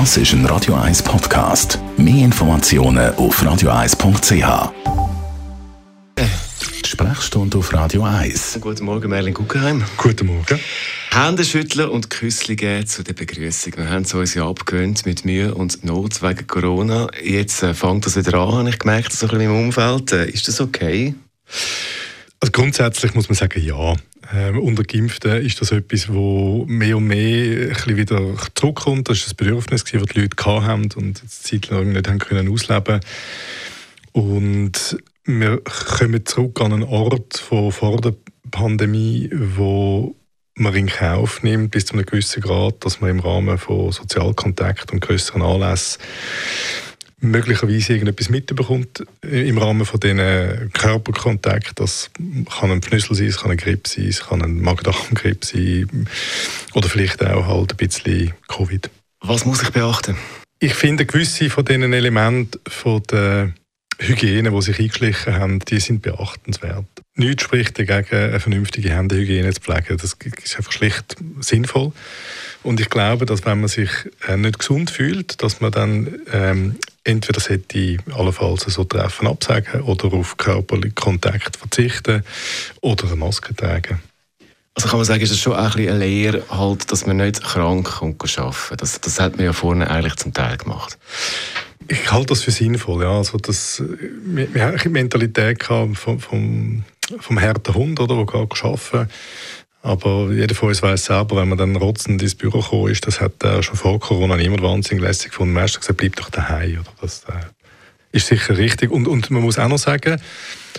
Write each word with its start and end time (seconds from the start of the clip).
Das 0.00 0.16
ist 0.16 0.32
ein 0.32 0.44
Radio 0.46 0.74
1 0.74 1.04
Podcast. 1.04 1.78
Mehr 1.96 2.24
Informationen 2.24 3.14
auf 3.14 3.40
radio1.ch. 3.40 4.72
Die 6.18 6.88
Sprechstunde 6.88 7.58
auf 7.58 7.72
Radio 7.72 8.02
1. 8.02 8.58
Guten 8.60 8.86
Morgen, 8.86 9.08
Merlin 9.08 9.34
Guggenheim. 9.34 9.84
Guten 9.96 10.26
Morgen. 10.26 10.58
Hände 11.12 11.44
schütteln 11.44 11.90
und 11.90 12.10
Küssli 12.10 12.56
geben 12.56 12.88
zu 12.88 13.04
der 13.04 13.12
Begrüßung. 13.12 13.74
Wir 13.76 13.88
haben 13.88 14.02
es 14.02 14.12
uns 14.12 14.34
ja 14.34 14.48
abgewöhnt 14.48 15.06
mit 15.06 15.24
Mühe 15.24 15.54
und 15.54 15.84
Not 15.84 16.22
wegen 16.22 16.48
Corona. 16.48 17.06
Jetzt 17.22 17.62
äh, 17.62 17.72
fängt 17.72 18.04
das 18.04 18.16
wieder 18.16 18.36
an, 18.36 18.52
habe 18.52 18.70
ich 18.70 18.80
gemerkt, 18.80 19.12
so 19.12 19.26
ein 19.26 19.30
bisschen 19.30 19.44
im 19.44 19.66
Umfeld. 19.66 20.10
Äh, 20.10 20.28
ist 20.28 20.48
das 20.48 20.60
okay? 20.60 21.14
Also 22.44 22.52
grundsätzlich 22.52 23.14
muss 23.14 23.30
man 23.30 23.36
sagen, 23.36 23.64
ja. 23.64 23.94
Ähm, 24.34 24.58
unter 24.58 24.82
Geimpften 24.82 25.40
ist 25.40 25.62
das 25.62 25.72
etwas, 25.72 26.12
wo 26.12 26.66
mehr 26.66 26.98
und 26.98 27.06
mehr 27.06 27.74
ein 27.74 27.96
wieder 27.96 28.36
zurückkommt. 28.54 29.08
Das 29.08 29.22
war 29.22 29.32
ein 29.32 29.36
Bedürfnis, 29.38 29.82
das 29.84 29.90
die 29.90 30.20
Leute 30.20 30.44
haben 30.44 30.90
und 30.94 31.22
eine 31.70 31.84
nicht 31.86 32.06
haben 32.06 32.18
können 32.18 32.52
ausleben 32.52 33.00
Und 34.12 34.98
wir 35.24 35.62
kommen 35.62 36.26
zurück 36.26 36.60
an 36.60 36.74
einen 36.74 36.82
Ort 36.82 37.38
von 37.38 37.72
vor 37.72 37.98
der 38.02 38.14
Pandemie, 38.50 39.30
wo 39.32 40.14
man 40.54 40.74
in 40.74 40.88
Kauf 40.88 41.42
nimmt, 41.42 41.70
bis 41.70 41.86
zu 41.86 41.94
einem 41.94 42.04
gewissen 42.04 42.42
Grad, 42.42 42.84
dass 42.84 43.00
man 43.00 43.08
im 43.08 43.20
Rahmen 43.20 43.56
von 43.56 43.90
Sozialkontakt 43.90 44.92
und 44.92 45.00
größeren 45.00 45.40
Anlässen 45.40 45.98
möglicherweise 47.24 47.92
irgendetwas 47.92 48.28
mitbekommt 48.28 49.04
im 49.22 49.58
Rahmen 49.58 49.84
von 49.84 50.00
diesen 50.00 50.72
Körperkontakt. 50.72 51.80
Das 51.80 52.10
kann 52.58 52.70
ein 52.70 52.82
Pfnüssel 52.82 53.16
sein, 53.16 53.26
es 53.26 53.38
kann 53.38 53.50
ein 53.50 53.56
Grippe 53.56 53.88
sein, 53.88 54.08
es 54.08 54.20
kann 54.20 54.42
ein 54.42 54.60
Magen-Darm-Grippe 54.60 55.46
sein 55.46 56.08
oder 56.74 56.88
vielleicht 56.88 57.24
auch 57.24 57.46
halt 57.46 57.72
ein 57.72 57.76
bisschen 57.76 58.32
Covid. 58.48 58.90
Was 59.20 59.44
muss 59.44 59.62
ich 59.62 59.70
beachten? 59.70 60.16
Ich 60.58 60.74
finde, 60.74 61.06
gewisse 61.06 61.50
von 61.50 61.64
diesen 61.64 61.92
Elementen 61.92 62.60
von 62.68 63.02
der 63.10 63.52
Hygiene, 63.98 64.50
die 64.50 64.62
sich 64.62 64.78
eingeschlichen 64.78 65.34
haben, 65.34 65.58
die 65.60 65.80
sind 65.80 66.02
beachtenswert. 66.02 66.86
Nichts 67.16 67.44
spricht 67.44 67.78
dagegen, 67.78 68.16
eine 68.16 68.40
vernünftige 68.40 68.90
Händehygiene 68.90 69.52
zu 69.52 69.60
pflegen. 69.60 69.96
Das 69.96 70.14
ist 70.14 70.56
einfach 70.56 70.72
schlicht 70.72 71.16
sinnvoll. 71.40 71.92
Und 72.62 72.80
ich 72.80 72.90
glaube, 72.90 73.26
dass 73.26 73.44
wenn 73.44 73.60
man 73.60 73.68
sich 73.68 73.90
äh, 74.26 74.36
nicht 74.36 74.58
gesund 74.58 74.90
fühlt, 74.90 75.42
dass 75.42 75.60
man 75.60 75.70
dann 75.70 76.14
ähm, 76.32 76.76
entweder 77.04 77.40
sollte 77.40 77.98
allenfalls 78.16 78.62
so 78.62 78.84
Treffen 78.84 79.28
absagen 79.28 79.82
oder 79.82 80.12
auf 80.12 80.36
körperlichen 80.36 80.94
Kontakt 80.94 81.56
verzichten 81.56 82.24
oder 82.80 83.06
eine 83.06 83.16
Maske 83.16 83.54
tragen. 83.54 84.00
Also 84.74 84.88
kann 84.88 84.98
man 84.98 85.04
sagen, 85.04 85.22
ist 85.22 85.30
das 85.30 85.38
schon 85.38 85.52
ein 85.52 85.70
bisschen 85.70 85.88
eine 85.88 85.98
Lehre, 85.98 86.42
halt, 86.50 86.90
dass 86.90 87.06
man 87.06 87.18
nicht 87.18 87.42
krank 87.42 87.86
kommt 87.98 88.38
arbeiten. 88.38 88.76
Das, 88.78 89.00
das 89.00 89.20
hat 89.20 89.36
man 89.36 89.44
ja 89.44 89.52
vorne 89.52 89.88
eigentlich 89.88 90.16
zum 90.16 90.32
Teil 90.32 90.56
gemacht. 90.56 90.98
Ich 91.86 92.10
halte 92.10 92.28
das 92.28 92.42
für 92.42 92.50
sinnvoll. 92.50 93.04
Ja. 93.04 93.18
Also 93.18 93.38
das, 93.38 93.82
wir, 94.24 94.52
wir 94.52 94.64
haben 94.64 94.76
eine 94.76 94.90
Mentalität 94.90 95.62
vom, 95.62 95.94
vom, 95.94 96.84
vom 97.20 97.40
harten 97.40 97.74
Hund, 97.74 98.00
oder, 98.00 98.16
der 98.16 98.26
gerade 98.26 98.48
arbeiten 98.64 99.10
aber 99.84 100.32
jeder 100.32 100.54
von 100.54 100.70
uns 100.70 100.82
weiß 100.82 101.04
selber, 101.04 101.36
wenn 101.36 101.50
man 101.50 101.58
dann 101.58 101.76
rotzend 101.76 102.22
ins 102.22 102.34
Büro 102.34 102.60
gekommen 102.60 102.90
ist, 102.90 103.06
das 103.06 103.20
hat 103.20 103.44
äh, 103.44 103.62
schon 103.62 103.76
vor 103.76 104.00
Corona 104.00 104.34
niemand 104.38 104.62
wahnsinnig 104.62 105.04
lässig 105.04 105.30
gefunden. 105.30 105.52
Meistens 105.52 105.80
gesagt, 105.80 105.98
bleib 105.98 106.16
doch 106.16 106.30
daheim. 106.30 106.80
Oder 106.80 106.90
das 107.02 107.24
äh, 107.24 107.32
ist 108.10 108.28
sicher 108.28 108.56
richtig. 108.56 108.90
Und, 108.90 109.06
und 109.06 109.30
man 109.30 109.42
muss 109.42 109.58
auch 109.58 109.68
noch 109.68 109.76
sagen, 109.76 110.18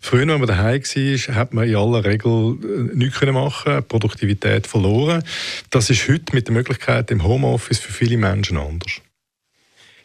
früher, 0.00 0.26
wenn 0.26 0.40
man 0.40 0.48
daheim 0.48 0.82
war, 0.82 1.34
hat 1.36 1.54
man 1.54 1.68
in 1.68 1.76
aller 1.76 2.04
Regel 2.04 2.56
äh, 2.60 2.96
nichts 2.96 3.22
machen 3.22 3.84
Produktivität 3.86 4.66
verloren. 4.66 5.22
Das 5.70 5.90
ist 5.90 6.08
heute 6.08 6.34
mit 6.34 6.48
der 6.48 6.54
Möglichkeit 6.54 7.12
im 7.12 7.22
Homeoffice 7.22 7.78
für 7.78 7.92
viele 7.92 8.16
Menschen 8.16 8.56
anders. 8.56 9.00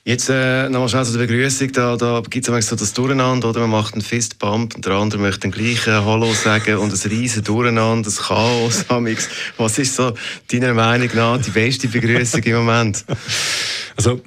Jetzt 0.05 0.29
äh, 0.29 0.67
nochmal 0.67 0.89
schnell 0.89 1.05
zu 1.05 1.13
der 1.13 1.27
Begrüßung. 1.27 1.71
Da, 1.71 1.95
da 1.95 2.21
gibt 2.29 2.49
es 2.49 2.67
so 2.67 2.75
das 2.75 2.91
Durcheinander, 2.91 3.49
oder? 3.49 3.61
Man 3.61 3.69
macht 3.69 3.93
einen 3.93 4.01
Fistbump 4.01 4.75
und 4.75 4.85
der 4.85 4.93
andere 4.93 5.21
möchte 5.21 5.41
den 5.41 5.51
gleichen 5.51 5.93
Hallo 6.03 6.33
sagen 6.33 6.75
und 6.75 6.91
ein 6.91 7.09
riesen 7.09 7.41
Durcheinander, 7.41 8.09
ein 8.09 8.15
Chaos. 8.15 8.85
Was 9.57 9.79
ist 9.79 9.95
so 9.95 10.13
deiner 10.51 10.73
Meinung 10.73 11.09
nach 11.15 11.41
die 11.41 11.51
beste 11.51 11.87
Begrüßung 11.87 12.43
im 12.43 12.55
Moment? 12.55 13.05
Also, 13.95 14.19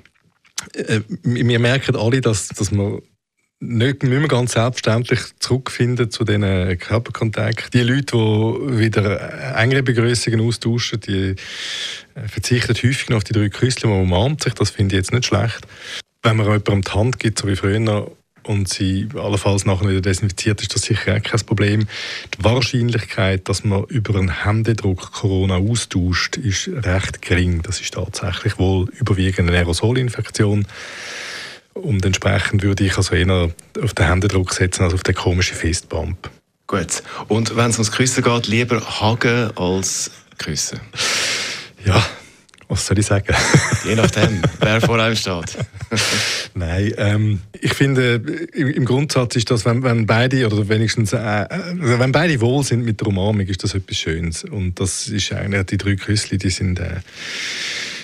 äh, 0.72 1.00
wir 1.22 1.58
merken 1.58 1.94
alle, 1.94 2.22
dass, 2.22 2.48
dass 2.48 2.72
man 2.72 3.02
nicht, 3.60 4.02
nicht 4.02 4.18
mehr 4.18 4.28
ganz 4.28 4.52
selbstverständlich 4.52 5.20
zurückfinden 5.38 6.10
zu 6.10 6.24
diesen 6.24 6.78
Körperkontakten. 6.78 7.70
Die 7.72 7.82
Leute, 7.82 8.16
die 8.16 8.78
wieder 8.78 9.56
engere 9.56 9.82
Begrüßungen 9.82 10.40
austauschen, 10.40 11.00
die 11.00 11.34
äh, 12.14 12.28
verzichten 12.28 12.74
häufig 12.74 13.08
noch 13.08 13.18
auf 13.18 13.24
die 13.24 13.32
drei 13.32 13.48
Küsschen, 13.48 13.90
man 13.90 14.02
umarmt 14.02 14.42
sich. 14.42 14.54
Das 14.54 14.70
finde 14.70 14.94
ich 14.94 15.00
jetzt 15.00 15.12
nicht 15.12 15.26
schlecht. 15.26 15.66
Wenn 16.22 16.36
man 16.36 16.46
jemandem 16.46 16.82
die 16.82 16.90
Hand 16.90 17.18
gibt, 17.18 17.38
so 17.38 17.48
wie 17.48 17.56
früher, 17.56 18.10
und 18.46 18.68
sie 18.68 19.08
allenfalls 19.14 19.64
nachher 19.64 19.88
wieder 19.88 20.00
desinfiziert, 20.00 20.62
ist 20.62 20.74
das 20.74 20.82
sicher 20.82 21.16
auch 21.16 21.22
kein 21.22 21.40
Problem. 21.40 21.88
Die 22.38 22.44
Wahrscheinlichkeit, 22.44 23.48
dass 23.48 23.64
man 23.64 23.84
über 23.84 24.18
einen 24.18 24.44
Händedruck 24.44 25.12
Corona 25.12 25.56
austauscht, 25.56 26.36
ist 26.36 26.68
recht 26.68 27.22
gering. 27.22 27.62
Das 27.62 27.80
ist 27.80 27.94
tatsächlich 27.94 28.58
wohl 28.58 28.88
überwiegend 29.00 29.48
eine 29.48 29.58
Aerosolinfektion. 29.58 30.66
Und 31.82 32.04
entsprechend 32.04 32.62
würde 32.62 32.84
ich 32.84 32.96
also 32.96 33.14
eher 33.14 33.50
auf 33.82 33.94
den 33.94 34.06
Händedruck 34.06 34.52
setzen 34.52 34.84
als 34.84 34.94
auf 34.94 35.02
den 35.02 35.14
komischen 35.14 35.56
Fistbump. 35.56 36.30
Gut. 36.66 37.02
Und 37.28 37.56
wenn 37.56 37.70
es 37.70 37.76
ums 37.76 37.92
Küssen 37.92 38.24
geht, 38.24 38.46
lieber 38.48 38.80
hagen 39.00 39.50
als 39.56 40.10
küssen? 40.38 40.80
Ja, 41.84 42.04
was 42.68 42.86
soll 42.86 42.98
ich 42.98 43.06
sagen? 43.06 43.34
Je 43.84 43.94
nachdem, 43.94 44.42
wer 44.58 44.80
vor 44.80 44.98
einem 44.98 45.14
steht. 45.14 45.56
Nein, 46.54 46.92
ähm, 46.96 47.40
ich 47.52 47.74
finde, 47.74 48.14
im 48.54 48.84
Grundsatz 48.84 49.36
ist 49.36 49.50
das, 49.50 49.64
wenn, 49.64 49.84
wenn 49.84 50.06
beide 50.06 50.46
oder 50.46 50.68
wenigstens 50.68 51.12
äh, 51.12 51.16
also 51.16 51.98
wenn 51.98 52.10
beide 52.10 52.40
wohl 52.40 52.64
sind 52.64 52.84
mit 52.84 53.00
der 53.00 53.08
Umarmung, 53.08 53.46
ist 53.46 53.62
das 53.62 53.74
etwas 53.74 53.98
Schönes. 53.98 54.42
Und 54.42 54.80
das 54.80 55.06
ist 55.06 55.32
eigentlich 55.32 55.66
die 55.66 55.76
drei 55.76 55.94
Küssli, 55.94 56.38
die 56.38 56.50
sind 56.50 56.80
äh, 56.80 57.00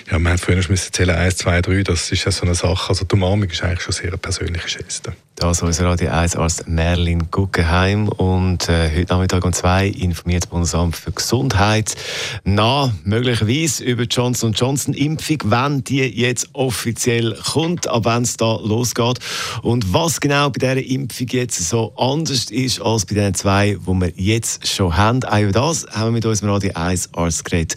ja, 0.09 0.19
man 0.19 0.33
hat 0.33 0.39
früher 0.39 0.55
müssen 0.69 0.93
zählen, 0.93 1.15
1, 1.15 1.37
2, 1.37 1.61
3, 1.61 1.83
das 1.83 2.11
ist 2.11 2.25
ja 2.25 2.31
so 2.31 2.43
eine 2.43 2.55
Sache. 2.55 2.89
Also 2.89 3.05
die 3.05 3.15
Umarmung 3.15 3.49
ist 3.49 3.63
eigentlich 3.63 3.81
schon 3.81 3.93
sehr 3.93 4.09
eine 4.09 4.17
persönliche 4.17 4.83
Geste. 4.83 5.13
Das 5.35 5.63
unser 5.63 5.85
Radio 5.85 6.11
1 6.11 6.35
Arzt 6.35 6.67
Merlin 6.67 7.31
Guggenheim 7.31 8.07
und 8.07 8.69
äh, 8.69 8.91
heute 8.95 9.11
Nachmittag 9.11 9.43
um 9.43 9.51
zwei 9.51 9.87
informiert 9.87 10.43
das 10.43 10.49
Bundesamt 10.51 10.95
für 10.95 11.11
Gesundheit 11.11 11.95
nach 12.43 12.91
möglicherweise 13.03 13.83
über 13.83 14.05
die 14.05 14.15
Johnson 14.15 14.53
Johnson 14.53 14.93
Impfung, 14.93 15.39
wenn 15.45 15.83
die 15.83 16.01
jetzt 16.03 16.49
offiziell 16.53 17.35
kommt, 17.51 17.87
ab 17.87 18.05
wenn 18.05 18.21
es 18.21 18.37
da 18.37 18.57
losgeht 18.57 19.17
und 19.63 19.91
was 19.91 20.21
genau 20.21 20.51
bei 20.51 20.59
dieser 20.59 20.87
Impfung 20.87 21.27
jetzt 21.31 21.67
so 21.67 21.93
anders 21.97 22.51
ist 22.51 22.79
als 22.79 23.07
bei 23.07 23.15
den 23.15 23.33
zwei, 23.33 23.77
die 23.81 23.87
wir 23.87 24.13
jetzt 24.15 24.67
schon 24.67 24.95
haben. 24.95 25.23
Auch 25.23 25.39
über 25.39 25.51
das 25.51 25.87
haben 25.91 26.05
wir 26.05 26.11
mit 26.11 26.25
unserem 26.27 26.51
Radio 26.51 26.71
1 26.75 27.09
Arzt 27.15 27.43
geredet 27.43 27.75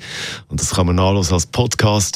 und 0.49 0.61
das 0.61 0.75
kann 0.75 0.87
man 0.87 0.97
nachlesen 0.97 1.33
als 1.33 1.47
Podcast 1.47 2.16